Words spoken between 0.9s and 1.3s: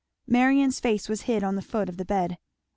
was